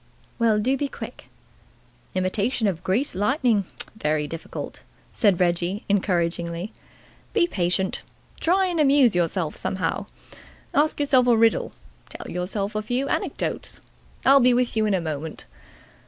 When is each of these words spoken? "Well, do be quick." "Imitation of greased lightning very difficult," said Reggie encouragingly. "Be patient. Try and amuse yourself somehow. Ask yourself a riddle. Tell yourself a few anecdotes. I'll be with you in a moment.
"Well, 0.39 0.57
do 0.57 0.75
be 0.77 0.87
quick." 0.87 1.25
"Imitation 2.15 2.65
of 2.65 2.83
greased 2.83 3.13
lightning 3.13 3.65
very 3.95 4.27
difficult," 4.27 4.81
said 5.13 5.39
Reggie 5.39 5.85
encouragingly. 5.89 6.73
"Be 7.33 7.45
patient. 7.45 8.01
Try 8.39 8.65
and 8.65 8.79
amuse 8.79 9.13
yourself 9.13 9.55
somehow. 9.55 10.07
Ask 10.73 10.99
yourself 10.99 11.27
a 11.27 11.37
riddle. 11.37 11.71
Tell 12.09 12.27
yourself 12.31 12.73
a 12.73 12.81
few 12.81 13.09
anecdotes. 13.09 13.79
I'll 14.25 14.39
be 14.39 14.55
with 14.55 14.75
you 14.75 14.87
in 14.87 14.95
a 14.95 15.01
moment. 15.01 15.45